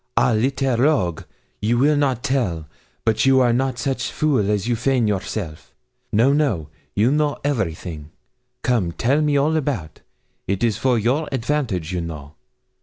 'Ah, 0.17 0.31
little 0.31 0.77
rogue! 0.77 1.25
you 1.61 1.77
will 1.77 1.95
not 1.95 2.23
tell 2.23 2.67
but 3.05 3.23
you 3.27 3.39
are 3.39 3.53
not 3.53 3.77
such 3.77 4.11
fool 4.11 4.49
as 4.49 4.67
you 4.67 4.75
feign 4.75 5.05
yourself. 5.05 5.75
No, 6.11 6.33
no; 6.33 6.69
you 6.95 7.11
know 7.11 7.37
everything. 7.43 8.09
Come, 8.63 8.93
tell 8.93 9.21
me 9.21 9.37
all 9.37 9.55
about 9.55 10.01
it 10.47 10.63
is 10.63 10.75
for 10.79 10.97
your 10.97 11.29
advantage, 11.31 11.91
you 11.93 12.01
know. 12.01 12.33